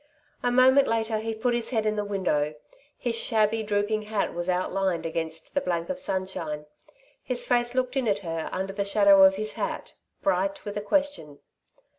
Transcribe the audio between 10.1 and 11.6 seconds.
bright with a question.